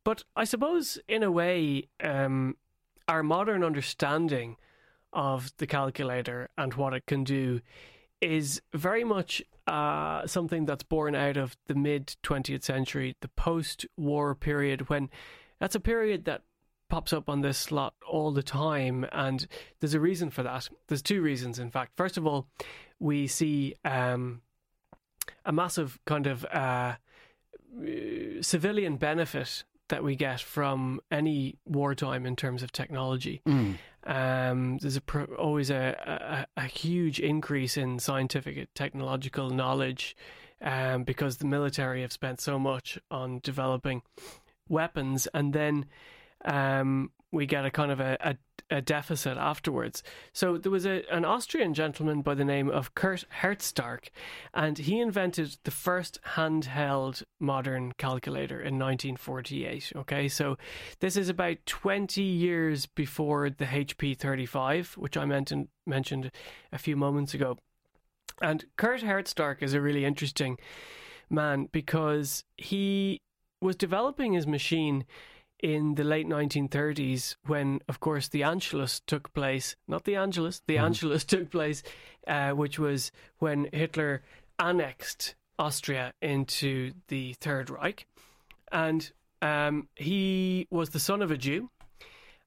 But 0.04 0.24
I 0.36 0.44
suppose, 0.44 1.00
in 1.08 1.24
a 1.24 1.32
way, 1.32 1.88
um, 2.04 2.58
our 3.08 3.24
modern 3.24 3.64
understanding 3.64 4.58
of 5.14 5.52
the 5.58 5.68
calculator 5.68 6.50
and 6.58 6.74
what 6.74 6.94
it 6.94 7.06
can 7.06 7.24
do 7.24 7.62
is 8.22 8.62
very 8.74 9.04
much 9.04 9.44
uh, 9.68 10.26
something 10.28 10.66
that's 10.66 10.84
born 10.84 11.16
out 11.16 11.38
of 11.38 11.56
the 11.68 11.76
mid 11.76 12.16
20th 12.24 12.64
century, 12.64 13.16
the 13.22 13.28
post 13.30 13.86
war 13.98 14.36
period, 14.36 14.90
when 14.90 15.10
that's 15.60 15.76
a 15.76 15.80
period 15.80 16.26
that 16.26 16.42
pops 16.90 17.14
up 17.14 17.30
on 17.30 17.42
this 17.42 17.58
slot 17.58 17.94
all 18.08 18.32
the 18.32 18.44
time. 18.44 19.06
And 19.12 19.48
there's 19.80 19.94
a 19.94 20.00
reason 20.00 20.30
for 20.30 20.44
that. 20.44 20.70
There's 20.88 21.02
two 21.02 21.22
reasons, 21.22 21.60
in 21.60 21.72
fact. 21.72 21.94
First 21.96 22.18
of 22.18 22.28
all, 22.28 22.48
we 23.00 23.28
see 23.28 23.76
um, 23.84 24.42
a 25.46 25.52
massive 25.52 26.00
kind 26.06 26.28
of 26.28 26.46
uh, 26.46 26.96
civilian 28.42 28.98
benefit 28.98 29.64
that 29.90 30.04
we 30.04 30.16
get 30.16 30.40
from 30.40 31.02
any 31.12 31.58
wartime 31.66 32.26
in 32.26 32.36
terms 32.36 32.64
of 32.64 32.72
technology. 32.72 33.42
Mm. 33.48 33.78
Um, 34.06 34.78
there's 34.80 34.98
a 34.98 35.24
always 35.38 35.70
a, 35.70 36.46
a, 36.58 36.62
a 36.62 36.66
huge 36.66 37.20
increase 37.20 37.78
in 37.78 38.00
scientific 38.00 38.74
technological 38.74 39.50
knowledge 39.50 40.16
um, 40.62 41.04
because 41.04 41.38
the 41.38 41.46
military 41.46 42.02
have 42.02 42.12
spent 42.12 42.42
so 42.42 42.60
much 42.60 42.98
on 43.12 43.40
developing 43.44 44.02
weapons, 44.68 45.28
and 45.34 45.54
then 45.54 45.86
um, 46.46 47.12
we 47.32 47.46
get 47.46 47.66
a 47.66 47.72
kind 47.72 47.92
of 47.92 48.00
a, 48.00 48.18
a, 48.22 48.36
a, 48.76 48.82
deficit 48.82 49.38
afterwards. 49.38 50.04
So 50.34 50.58
there 50.58 50.72
was 50.72 50.86
a, 50.86 51.04
an 51.12 51.26
Austrian 51.26 51.74
gentleman 51.74 52.22
by 52.22 52.36
the 52.36 52.46
name 52.46 52.70
of 52.70 52.96
Curt 52.96 53.26
Herzstark, 53.42 54.10
and 54.54 54.78
he 54.78 55.00
invented 55.00 55.58
the 55.64 55.72
first 55.72 56.20
handheld 56.36 57.24
modern 57.40 57.94
calculator 57.94 58.56
in 58.56 58.80
1948. 58.80 59.94
Okay, 59.96 60.28
so 60.28 60.58
this 61.00 61.18
is 61.18 61.30
about 61.30 61.58
20 61.66 62.22
years 62.22 62.86
before 62.86 63.50
the 63.50 63.66
HP 63.66 64.18
35, 64.18 64.94
which 64.98 65.18
I 65.18 65.26
mentioned 65.26 65.68
mentioned 65.86 66.32
a 66.72 66.78
few 66.78 66.96
moments 66.96 67.34
ago. 67.34 67.58
And 68.42 68.66
Curt 68.78 69.02
Herzstark 69.02 69.62
is 69.62 69.74
a 69.74 69.82
really 69.82 70.06
interesting 70.06 70.58
man 71.30 71.68
because 71.72 72.44
he 72.58 73.22
was 73.62 73.76
developing 73.76 74.34
his 74.34 74.46
machine 74.46 75.06
in 75.64 75.96
the 75.96 76.04
late 76.04 76.28
1930s 76.28 77.38
when, 77.48 77.80
of 77.88 78.02
course, 78.02 78.28
the 78.28 78.42
Anschluss 78.42 79.02
took 79.08 79.34
place. 79.34 79.78
Not 79.88 80.04
the 80.04 80.18
Angelus, 80.18 80.62
the 80.68 80.76
mm. 80.76 80.84
Anschluss 80.84 81.26
took 81.26 81.50
place, 81.50 81.82
uh, 82.28 82.52
which 82.52 82.78
was 82.78 83.12
when 83.40 83.70
Hitler 83.72 84.22
annexed 84.60 85.36
Austria 85.58 86.14
into 86.22 86.92
the 87.08 87.34
Third 87.34 87.70
Reich. 87.70 88.06
And 88.74 89.10
um, 89.42 89.88
he 89.96 90.68
was 90.70 90.90
the 90.90 91.00
son 91.00 91.22
of 91.22 91.32
a 91.32 91.38
Jew. 91.38 91.70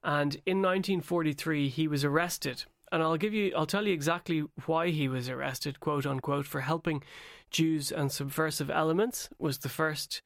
And 0.04 0.34
in 0.44 0.60
1943, 0.60 1.70
he 1.70 1.88
was 1.88 2.04
arrested. 2.04 2.64
And 2.92 3.02
I'll 3.02 3.16
give 3.16 3.32
you, 3.32 3.52
I'll 3.56 3.66
tell 3.66 3.86
you 3.86 3.94
exactly 3.94 4.44
why 4.66 4.90
he 4.90 5.08
was 5.08 5.30
arrested, 5.30 5.80
quote 5.80 6.04
unquote, 6.04 6.46
for 6.46 6.60
helping 6.60 7.02
Jews 7.50 7.90
and 7.90 8.12
subversive 8.12 8.70
elements. 8.70 9.30
Was 9.38 9.58
the 9.58 9.70
first 9.70 10.20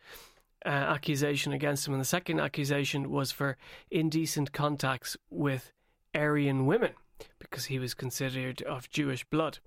uh, 0.65 0.69
accusation 0.69 1.53
against 1.53 1.87
him, 1.87 1.95
and 1.95 2.01
the 2.01 2.07
second 2.07 2.41
accusation 2.41 3.11
was 3.11 3.33
for 3.33 3.57
indecent 3.91 4.53
contacts 4.53 5.17
with 5.31 5.73
Aryan 6.15 6.67
women 6.67 6.93
because 7.39 7.67
he 7.67 7.79
was 7.79 7.95
considered 7.95 8.63
of 8.63 8.91
Jewish 8.91 9.25
blood. 9.25 9.59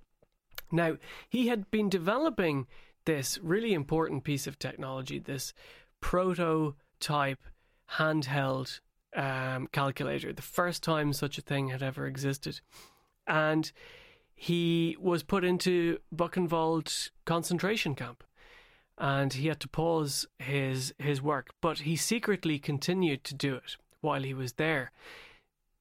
Now, 0.70 0.96
he 1.28 1.48
had 1.48 1.70
been 1.70 1.88
developing 1.88 2.66
this 3.04 3.38
really 3.38 3.74
important 3.74 4.24
piece 4.24 4.46
of 4.46 4.58
technology, 4.58 5.18
this 5.18 5.52
prototype 6.00 7.42
handheld 7.92 8.80
um, 9.14 9.68
calculator, 9.68 10.32
the 10.32 10.42
first 10.42 10.82
time 10.82 11.12
such 11.12 11.38
a 11.38 11.42
thing 11.42 11.68
had 11.68 11.82
ever 11.82 12.06
existed. 12.06 12.60
And 13.26 13.70
he 14.34 14.96
was 15.00 15.22
put 15.22 15.44
into 15.44 15.98
Buchenwald 16.14 17.10
concentration 17.24 17.94
camp 17.94 18.24
and 18.98 19.32
he 19.32 19.48
had 19.48 19.60
to 19.60 19.68
pause 19.68 20.26
his 20.38 20.94
his 20.98 21.20
work, 21.20 21.50
but 21.60 21.80
he 21.80 21.96
secretly 21.96 22.58
continued 22.58 23.24
to 23.24 23.34
do 23.34 23.54
it 23.56 23.76
while 24.00 24.22
he 24.22 24.34
was 24.34 24.54
there. 24.54 24.92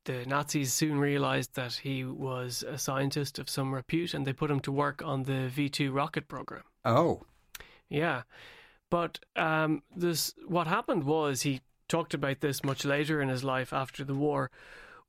The 0.05 0.25
Nazis 0.25 0.73
soon 0.73 0.99
realized 0.99 1.55
that 1.55 1.73
he 1.73 2.03
was 2.03 2.63
a 2.67 2.77
scientist 2.77 3.39
of 3.39 3.49
some 3.49 3.73
repute 3.73 4.13
and 4.13 4.27
they 4.27 4.33
put 4.33 4.51
him 4.51 4.59
to 4.61 4.71
work 4.71 5.01
on 5.01 5.23
the 5.23 5.47
V 5.47 5.69
2 5.69 5.91
rocket 5.91 6.27
program. 6.27 6.63
Oh. 6.83 7.21
Yeah. 7.89 8.23
But 8.89 9.19
um, 9.35 9.83
this, 9.95 10.33
what 10.45 10.67
happened 10.67 11.05
was 11.05 11.43
he 11.43 11.61
talked 11.87 12.13
about 12.13 12.41
this 12.41 12.63
much 12.63 12.83
later 12.83 13.21
in 13.21 13.29
his 13.29 13.43
life 13.43 13.71
after 13.71 14.03
the 14.03 14.13
war 14.13 14.51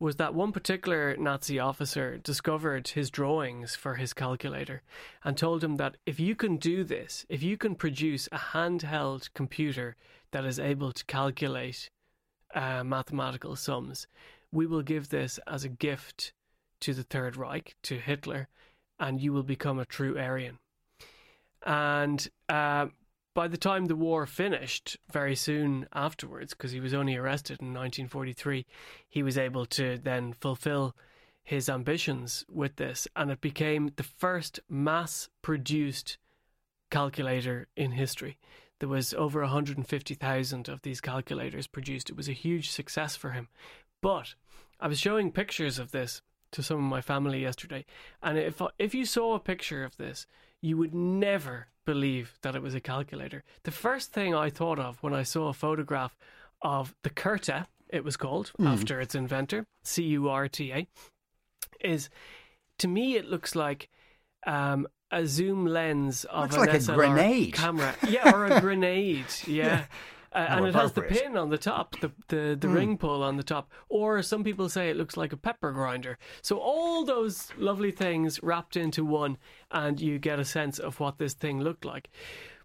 was 0.01 0.17
that 0.17 0.35
one 0.35 0.53
particular 0.53 1.17
Nazi 1.17 1.59
officer 1.59 2.19
discovered 2.19 2.89
his 2.89 3.11
drawings 3.11 3.75
for 3.75 3.95
his 3.95 4.13
calculator 4.13 4.83
and 5.23 5.37
told 5.37 5.63
him 5.63 5.77
that 5.77 5.97
if 6.05 6.19
you 6.19 6.35
can 6.35 6.57
do 6.57 6.85
this, 6.85 7.25
if 7.29 7.43
you 7.43 7.57
can 7.57 7.75
produce 7.75 8.27
a 8.33 8.39
handheld 8.39 9.29
computer 9.35 9.97
that 10.33 10.45
is 10.45 10.59
able 10.59 10.93
to 10.93 11.05
calculate 11.07 11.91
uh, 12.55 12.83
mathematical 12.85 13.57
sums, 13.57 14.07
we 14.53 14.67
will 14.67 14.83
give 14.83 15.09
this 15.09 15.39
as 15.47 15.65
a 15.65 15.69
gift 15.69 16.33
to 16.81 16.93
the 16.93 17.03
Third 17.03 17.37
Reich, 17.37 17.77
to 17.83 17.99
Hitler, 17.99 18.49
and 18.99 19.21
you 19.21 19.33
will 19.33 19.43
become 19.43 19.79
a 19.79 19.85
true 19.85 20.19
Aryan. 20.19 20.59
And 21.65 22.29
uh, 22.49 22.87
by 23.35 23.49
the 23.49 23.57
time 23.57 23.87
the 23.87 23.97
war 23.97 24.27
finished, 24.27 24.97
very 25.13 25.35
soon 25.35 25.87
afterwards, 25.93 26.55
because 26.55 26.71
he 26.71 26.81
was 26.81 26.95
only 26.95 27.17
arrested 27.17 27.61
in 27.61 27.69
1943, 27.69 28.65
he 29.09 29.23
was 29.23 29.37
able 29.37 29.67
to 29.67 29.99
then 29.99 30.33
fulfill 30.33 30.95
his 31.43 31.69
ambitions 31.69 32.45
with 32.49 32.77
this, 32.77 33.07
and 33.17 33.31
it 33.31 33.41
became 33.41 33.91
the 33.97 34.03
first 34.03 34.61
mass 34.69 35.29
produced 35.43 36.17
calculator 36.91 37.67
in 37.77 37.91
history. 37.93 38.39
There 38.79 38.89
was 38.89 39.13
over 39.15 39.41
150,000 39.41 40.69
of 40.69 40.83
these 40.83 41.01
calculators 41.01 41.67
produced. 41.67 42.11
It 42.11 42.17
was 42.17 42.29
a 42.29 42.33
huge 42.33 42.71
success 42.71 43.17
for 43.17 43.33
him. 43.33 43.49
But 44.01 44.35
I 44.81 44.89
was 44.89 44.99
showing 44.99 45.33
pictures 45.33 45.79
of 45.79 45.91
this 45.91 46.23
to 46.53 46.63
some 46.63 46.77
of 46.77 46.85
my 46.85 47.01
family 47.01 47.43
yesterday, 47.43 47.85
and 48.23 48.39
if 48.39 48.63
if 48.79 48.95
you 48.95 49.05
saw 49.05 49.35
a 49.35 49.41
picture 49.41 49.83
of 49.83 49.97
this, 49.97 50.27
you 50.65 50.79
would 50.79 50.95
never 50.95 51.67
believe 51.85 52.39
that 52.41 52.57
it 52.57 52.63
was 52.63 52.75
a 52.75 52.81
calculator. 52.81 53.45
The 53.65 53.71
first 53.71 54.13
thing 54.13 54.35
I 54.35 54.49
thought 54.49 54.79
of 54.79 54.97
when 55.03 55.13
I 55.13 55.23
saw 55.23 55.49
a 55.49 55.53
photograph 55.53 56.17
of 56.63 56.95
the 57.03 57.11
Curta, 57.11 57.67
it 57.91 58.03
was 58.03 58.17
called 58.17 58.51
mm. 58.59 58.67
after 58.67 58.99
its 58.99 59.15
inventor, 59.15 59.67
C 59.83 60.05
U 60.05 60.31
R 60.31 60.49
T 60.49 60.73
A, 60.73 60.87
is 61.81 62.09
to 62.79 62.89
me 62.89 63.17
it 63.17 63.27
looks 63.27 63.55
like 63.55 63.91
um, 64.47 64.89
a 65.11 65.27
zoom 65.27 65.67
lens 65.67 66.25
of 66.25 66.51
looks 66.51 66.55
an 66.55 66.61
like 66.61 66.71
SLR 66.71 66.93
a 66.93 66.97
grenade. 66.97 67.53
camera. 67.53 67.95
Yeah, 68.09 68.35
or 68.35 68.47
a 68.47 68.61
grenade. 68.63 69.27
Yeah. 69.47 69.65
Yeah. 69.67 69.85
Uh, 70.35 70.47
and 70.49 70.67
it 70.67 70.75
has 70.75 70.93
the 70.93 71.03
pin 71.03 71.37
on 71.37 71.51
the 71.51 71.59
top, 71.59 71.97
the 72.01 72.11
the, 72.29 72.57
the 72.61 72.69
ring 72.69 72.99
pull 72.99 73.23
on 73.23 73.37
the 73.37 73.43
top, 73.45 73.71
or 73.89 74.21
some 74.23 74.43
people 74.43 74.69
say 74.69 74.91
it 74.91 74.97
looks 74.97 75.17
like 75.17 75.33
a 75.33 75.37
pepper 75.37 75.71
grinder. 75.73 76.19
So 76.43 76.59
all 76.59 77.05
those 77.05 77.51
lovely 77.57 77.93
things 77.93 78.43
wrapped 78.43 78.77
into 78.77 79.05
one, 79.05 79.39
and 79.71 80.01
you 80.01 80.19
get 80.19 80.39
a 80.41 80.45
sense 80.45 80.79
of 80.81 80.99
what 81.01 81.19
this 81.19 81.35
thing 81.35 81.61
looked 81.61 81.85
like. 81.85 82.09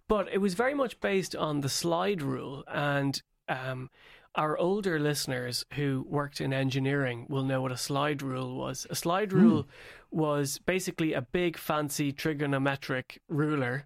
but 0.07 0.27
it 0.33 0.39
was 0.39 0.55
very 0.55 0.73
much 0.73 0.99
based 0.99 1.35
on 1.35 1.61
the 1.61 1.69
slide 1.69 2.21
rule. 2.21 2.63
And 2.67 3.21
um, 3.47 3.89
our 4.35 4.57
older 4.57 4.99
listeners 4.99 5.65
who 5.75 6.03
worked 6.09 6.41
in 6.41 6.51
engineering 6.53 7.27
will 7.29 7.43
know 7.43 7.61
what 7.61 7.71
a 7.71 7.77
slide 7.77 8.21
rule 8.23 8.55
was. 8.57 8.87
A 8.89 8.95
slide 8.95 9.31
rule 9.33 9.67
was 10.11 10.57
basically 10.65 11.13
a 11.13 11.21
big, 11.21 11.57
fancy 11.57 12.11
trigonometric 12.11 13.19
ruler 13.27 13.85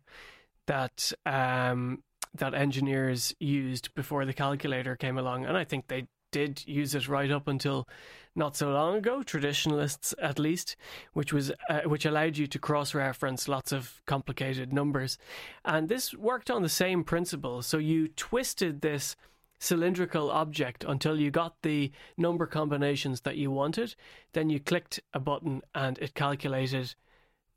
that 0.67 1.11
um, 1.25 2.03
that 2.35 2.53
engineers 2.53 3.33
used 3.39 3.93
before 3.93 4.25
the 4.25 4.33
calculator 4.33 4.95
came 4.95 5.17
along, 5.17 5.45
and 5.45 5.57
I 5.57 5.63
think 5.63 5.87
they 5.87 6.07
did 6.31 6.63
use 6.67 6.95
it 6.95 7.07
right 7.07 7.31
up 7.31 7.47
until 7.47 7.87
not 8.35 8.57
so 8.57 8.71
long 8.71 8.95
ago. 8.95 9.21
Traditionalists, 9.21 10.15
at 10.19 10.39
least, 10.39 10.75
which 11.13 11.31
was 11.31 11.51
uh, 11.69 11.81
which 11.81 12.05
allowed 12.05 12.37
you 12.37 12.47
to 12.47 12.57
cross-reference 12.57 13.47
lots 13.47 13.71
of 13.71 14.01
complicated 14.07 14.73
numbers, 14.73 15.17
and 15.63 15.89
this 15.89 16.13
worked 16.13 16.49
on 16.49 16.63
the 16.63 16.69
same 16.69 17.03
principle. 17.03 17.61
So 17.61 17.77
you 17.77 18.07
twisted 18.07 18.81
this 18.81 19.15
cylindrical 19.59 20.29
object 20.29 20.83
until 20.83 21.19
you 21.19 21.31
got 21.31 21.61
the 21.61 21.91
number 22.17 22.45
combinations 22.45 23.21
that 23.21 23.37
you 23.37 23.49
wanted. 23.49 23.95
Then 24.33 24.49
you 24.49 24.59
clicked 24.59 24.99
a 25.13 25.19
button 25.19 25.61
and 25.73 25.97
it 25.99 26.15
calculated 26.15 26.95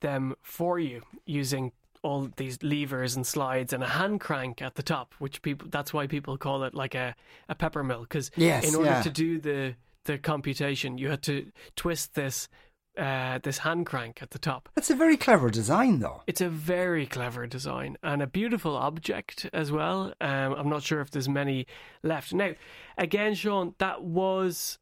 them 0.01 0.37
for 0.41 0.79
you 0.79 1.03
using 1.25 1.73
all 2.03 2.29
these 2.37 2.63
levers 2.63 3.17
and 3.17 3.27
slides 3.27 3.73
and 3.73 3.83
a 3.83 3.89
hand 3.89 4.21
crank 4.21 4.63
at 4.63 4.75
the 4.75 4.83
top, 4.83 5.15
which 5.19 5.43
people 5.43 5.69
that's 5.71 5.93
why 5.93 6.07
people 6.07 6.37
call 6.37 6.63
it 6.65 6.75
like 6.75 6.95
a, 6.95 7.15
a 7.49 7.55
pepper 7.55 7.83
mill 7.83 8.03
because 8.03 8.31
Yes, 8.37 8.69
in 8.69 8.75
order 8.75 8.91
yeah. 8.91 9.03
to 9.03 9.11
do 9.11 9.39
the 9.39 9.75
the 10.05 10.19
computation 10.19 10.99
you 10.99 11.11
had 11.11 11.23
to 11.23 11.51
twist 11.75 12.15
this 12.15 12.49
uh, 12.97 13.39
this 13.43 13.59
hand 13.59 13.85
crank 13.85 14.23
at 14.23 14.31
the 14.31 14.39
top. 14.39 14.69
That's 14.75 14.89
a 14.91 14.95
very 14.95 15.17
clever 15.19 15.51
design, 15.51 15.99
though. 15.99 16.23
It's 16.27 16.41
a 16.41 16.49
very 16.49 17.05
clever 17.07 17.47
design 17.47 17.99
and 18.03 18.23
a 18.23 18.27
beautiful 18.27 18.75
object 18.75 19.51
as 19.53 19.71
well. 19.71 20.15
Um, 20.21 20.55
I'm 20.55 20.71
not 20.71 20.83
sure 20.83 21.03
if 21.03 21.11
there's 21.11 21.29
many 21.29 21.67
left. 22.03 22.33
Now, 22.33 22.53
again, 22.97 23.35
Sean, 23.35 23.75
that 23.79 24.03
was 24.03 24.79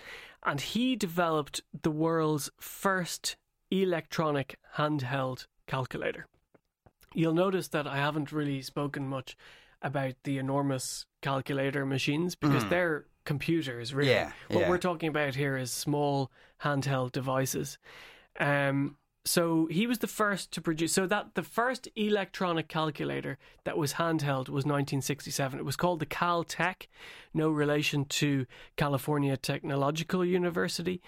and 0.45 0.61
he 0.61 0.95
developed 0.95 1.61
the 1.81 1.91
world's 1.91 2.49
first 2.59 3.35
electronic 3.71 4.57
handheld 4.77 5.45
calculator. 5.67 6.25
You'll 7.13 7.33
notice 7.33 7.67
that 7.69 7.87
I 7.87 7.97
haven't 7.97 8.31
really 8.31 8.61
spoken 8.61 9.07
much 9.07 9.35
about 9.81 10.13
the 10.23 10.37
enormous 10.37 11.05
calculator 11.21 11.85
machines 11.85 12.35
because 12.35 12.65
they're 12.65 13.05
computers, 13.25 13.93
really. 13.93 14.11
Yeah, 14.11 14.31
what 14.49 14.61
yeah. 14.61 14.69
we're 14.69 14.77
talking 14.77 15.09
about 15.09 15.35
here 15.35 15.57
is 15.57 15.71
small 15.71 16.31
handheld 16.63 17.11
devices. 17.11 17.77
Um, 18.39 18.97
so 19.25 19.67
he 19.67 19.85
was 19.85 19.99
the 19.99 20.07
first 20.07 20.51
to 20.53 20.61
produce. 20.61 20.93
So 20.93 21.05
that 21.07 21.35
the 21.35 21.43
first 21.43 21.87
electronic 21.95 22.67
calculator 22.67 23.37
that 23.63 23.77
was 23.77 23.93
handheld 23.93 24.49
was 24.49 24.65
1967. 24.65 25.59
It 25.59 25.65
was 25.65 25.75
called 25.75 25.99
the 25.99 26.05
Caltech, 26.05 26.87
no 27.33 27.49
relation 27.49 28.05
to 28.05 28.45
California 28.77 29.35
Technological 29.37 30.25
University, 30.25 31.01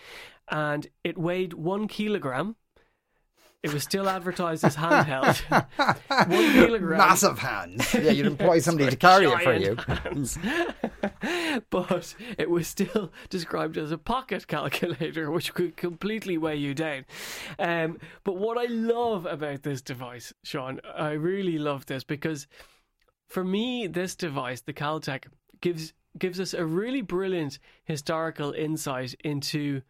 and 0.49 0.87
it 1.03 1.17
weighed 1.17 1.53
one 1.53 1.87
kilogram. 1.87 2.55
It 3.63 3.71
was 3.71 3.83
still 3.83 4.09
advertised 4.09 4.63
as 4.63 4.75
handheld. 4.75 5.39
one 6.29 6.51
kilogram. 6.51 6.97
Massive 6.97 7.37
hands. 7.37 7.93
Yeah, 7.93 8.09
you'd 8.09 8.25
employ 8.25 8.57
somebody 8.57 8.89
to 8.89 8.95
carry 8.95 9.27
it 9.27 9.41
for 9.43 9.53
you. 9.53 9.77
but 11.69 12.15
it 12.39 12.49
was 12.49 12.67
still 12.67 13.11
described 13.29 13.77
as 13.77 13.91
a 13.91 13.99
pocket 13.99 14.47
calculator, 14.47 15.29
which 15.29 15.53
could 15.53 15.77
completely 15.77 16.39
weigh 16.39 16.55
you 16.55 16.73
down. 16.73 17.05
Um, 17.59 17.99
but 18.23 18.37
what 18.37 18.57
I 18.57 18.65
love 18.65 19.27
about 19.27 19.61
this 19.61 19.83
device, 19.83 20.33
Sean, 20.43 20.81
I 20.95 21.11
really 21.11 21.59
love 21.59 21.85
this 21.85 22.03
because 22.03 22.47
for 23.27 23.43
me, 23.43 23.85
this 23.85 24.15
device, 24.15 24.61
the 24.61 24.73
Caltech, 24.73 25.25
gives 25.61 25.93
gives 26.17 26.39
us 26.39 26.53
a 26.53 26.65
really 26.65 27.01
brilliant 27.01 27.59
historical 27.85 28.51
insight 28.51 29.15
into 29.23 29.81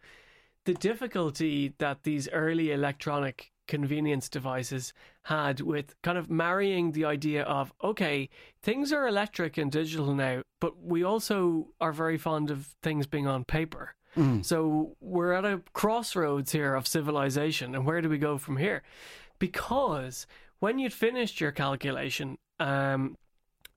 the 0.66 0.74
difficulty 0.74 1.74
that 1.78 2.04
these 2.04 2.28
early 2.28 2.70
electronic 2.70 3.50
convenience 3.76 4.28
devices 4.28 4.92
had 5.34 5.56
with 5.72 5.86
kind 6.02 6.18
of 6.18 6.26
marrying 6.30 6.92
the 6.92 7.04
idea 7.16 7.42
of 7.58 7.72
okay 7.90 8.28
things 8.68 8.92
are 8.92 9.06
electric 9.08 9.52
and 9.60 9.70
digital 9.72 10.14
now 10.14 10.36
but 10.60 10.72
we 10.92 11.02
also 11.10 11.68
are 11.80 11.92
very 12.02 12.18
fond 12.18 12.50
of 12.50 12.58
things 12.86 13.06
being 13.06 13.26
on 13.34 13.44
paper 13.44 13.84
so 14.42 14.94
we're 15.00 15.32
at 15.32 15.46
a 15.52 15.62
crossroads 15.72 16.52
here 16.52 16.74
of 16.74 16.86
civilization 16.86 17.74
and 17.74 17.86
where 17.86 18.02
do 18.02 18.10
we 18.10 18.18
go 18.28 18.36
from 18.36 18.56
here 18.58 18.82
because 19.38 20.26
when 20.60 20.78
you'd 20.78 20.92
finished 20.92 21.40
your 21.40 21.52
calculation 21.52 22.36
um, 22.60 23.16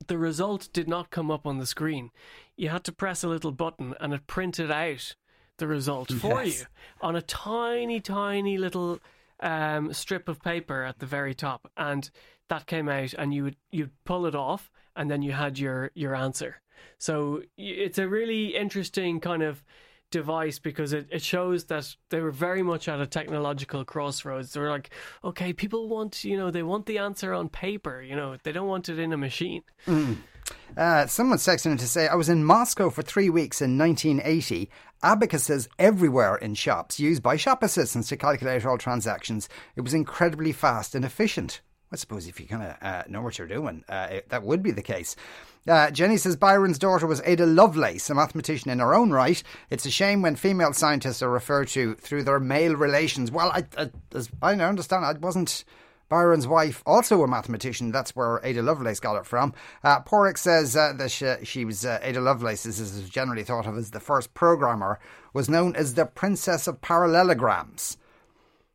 the 0.08 0.18
result 0.18 0.70
did 0.74 0.88
not 0.88 1.10
come 1.10 1.32
up 1.32 1.48
on 1.48 1.58
the 1.58 1.66
screen. 1.66 2.12
You 2.58 2.70
had 2.70 2.84
to 2.84 2.92
press 2.92 3.24
a 3.24 3.30
little 3.30 3.52
button 3.54 3.96
and 4.02 4.14
it 4.14 4.28
printed 4.28 4.70
out 4.70 5.16
the 5.58 5.68
result 5.68 6.12
for 6.12 6.44
Yes. 6.44 6.60
you 6.60 6.66
on 7.02 7.16
a 7.16 7.22
tiny, 7.22 8.00
tiny 8.02 8.58
little 8.58 9.00
um, 9.40 9.94
strip 9.94 10.28
of 10.28 10.42
paper 10.42 10.84
at 10.84 11.00
the 11.00 11.06
very 11.06 11.34
top, 11.34 11.72
and 11.78 12.10
that 12.50 12.68
came 12.68 12.90
out, 12.90 13.14
and 13.14 13.34
you 13.34 13.44
would 13.44 13.58
you'd 13.72 13.92
pull 14.04 14.26
it 14.26 14.36
off, 14.36 14.72
and 14.96 15.10
then 15.10 15.22
you 15.22 15.32
had 15.32 15.60
your 15.60 15.92
your 15.96 16.16
answer. 16.16 16.62
So 16.98 17.42
it's 17.58 17.98
a 17.98 18.08
really 18.08 18.56
interesting 18.56 19.20
kind 19.20 19.44
of 19.44 19.64
device 20.12 20.60
because 20.60 20.94
it, 20.94 21.08
it 21.12 21.22
shows 21.22 21.66
that 21.66 21.96
they 22.10 22.22
were 22.22 22.32
very 22.32 22.62
much 22.62 22.88
at 22.88 23.02
a 23.02 23.08
technological 23.08 23.84
crossroads. 23.84 24.54
They 24.54 24.60
were 24.60 24.70
like, 24.70 24.92
okay, 25.24 25.52
people 25.52 25.90
want, 25.90 26.24
you 26.24 26.38
know, 26.38 26.52
they 26.52 26.64
want 26.64 26.86
the 26.86 27.00
answer 27.00 27.34
on 27.34 27.50
paper, 27.50 28.02
you 28.02 28.16
know, 28.16 28.38
they 28.44 28.52
don't 28.52 28.68
want 28.68 28.88
it 28.88 29.00
in 29.00 29.12
a 29.14 29.18
machine. 29.18 29.64
Uh, 30.78 31.06
someone's 31.08 31.46
texting 31.46 31.72
in 31.72 31.78
to 31.78 31.88
say, 31.88 32.08
I 32.08 32.16
was 32.16 32.30
in 32.30 32.44
Moscow 32.44 32.90
for 32.90 33.02
three 33.02 33.30
weeks 33.30 33.62
in 33.62 33.78
1980. 33.78 34.70
Abacuses 35.04 35.68
everywhere 35.78 36.36
in 36.36 36.56
shops, 36.56 37.00
used 37.00 37.24
by 37.24 37.36
shop 37.36 37.64
assistants 37.64 38.10
to 38.10 38.18
calculate 38.18 38.66
all 38.66 38.78
transactions. 38.78 39.48
It 39.76 39.82
was 39.82 39.94
incredibly 39.94 40.52
fast 40.52 40.96
and 40.96 41.06
efficient. 41.06 41.62
I 41.92 41.98
suppose 41.98 42.28
if 42.28 42.40
you 42.40 42.48
kind 42.48 42.64
of 42.64 42.76
uh, 42.82 43.04
know 43.08 43.22
what 43.22 43.38
you're 43.38 43.48
doing, 43.48 43.86
uh, 43.88 44.08
it, 44.12 44.30
that 44.30 44.44
would 44.44 44.64
be 44.64 44.72
the 44.72 44.82
case. 44.82 45.16
Uh, 45.68 45.92
Jenny 45.92 46.18
says 46.18 46.36
Byron's 46.36 46.80
daughter 46.80 47.08
was 47.08 47.22
Ada 47.24 47.46
Lovelace, 47.46 48.10
a 48.10 48.16
mathematician 48.16 48.70
in 48.70 48.80
her 48.80 48.94
own 48.94 49.12
right. 49.12 49.42
It's 49.70 49.86
a 49.86 49.92
shame 49.92 50.22
when 50.22 50.36
female 50.36 50.74
scientists 50.74 51.22
are 51.22 51.30
referred 51.30 51.68
to 51.70 51.96
through 51.96 52.24
their 52.24 52.40
male 52.40 52.76
relations. 52.76 53.32
Well, 53.32 53.52
I, 53.52 53.66
I, 53.78 53.90
as 54.14 54.30
I 54.42 54.56
understand, 54.56 55.06
I 55.06 55.14
wasn't 55.14 55.64
Byron's 56.10 56.48
wife, 56.48 56.84
also 56.86 57.24
a 57.24 57.28
mathematician. 57.28 57.92
That's 57.92 58.16
where 58.16 58.40
Ada 58.44 58.62
Lovelace 58.62 59.00
got 59.00 59.18
it 59.18 59.26
from. 59.26 59.54
Uh, 59.84 60.02
Porrick 60.02 60.38
says 60.38 60.76
uh, 60.76 60.94
that 60.98 61.12
she, 61.12 61.34
she 61.44 61.66
was 61.66 61.86
uh, 61.86 62.00
Ada 62.02 62.22
Lovelace, 62.22 62.66
is, 62.66 62.80
is 62.80 63.10
generally 63.10 63.44
thought 63.44 63.66
of 63.66 63.78
as 63.78 63.92
the 63.92 64.00
first 64.00 64.34
programmer, 64.34 65.00
was 65.34 65.50
known 65.50 65.76
as 65.76 65.94
the 65.96 66.06
Princess 66.06 66.68
of 66.68 66.82
Parallelograms. 66.82 67.98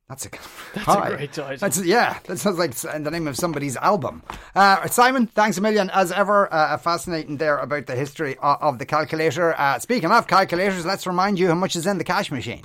That's 0.09 0.27
a 0.27 0.31
That's 0.75 0.89
a 0.89 1.15
great 1.15 1.33
title. 1.33 1.57
That's, 1.59 1.85
yeah, 1.85 2.19
that 2.25 2.39
sounds 2.39 2.59
like 2.59 2.75
the 2.75 3.11
name 3.13 3.29
of 3.29 3.37
somebody's 3.37 3.77
album. 3.77 4.25
Uh, 4.57 4.89
Simon, 4.89 5.29
thanks 5.29 5.57
a 5.57 5.61
million 5.61 5.89
as 5.91 6.11
ever. 6.11 6.53
Uh, 6.53 6.77
fascinating 6.79 7.37
there 7.37 7.59
about 7.59 7.87
the 7.87 7.95
history 7.95 8.37
of, 8.39 8.61
of 8.61 8.79
the 8.81 8.87
calculator. 8.87 9.55
Uh, 9.57 9.79
speaking 9.79 10.11
of 10.11 10.27
calculators, 10.27 10.85
let's 10.85 11.07
remind 11.07 11.39
you 11.39 11.47
how 11.47 11.55
much 11.55 11.77
is 11.77 11.87
in 11.87 11.99
the 11.99 12.03
cash 12.03 12.33
machine. 12.33 12.65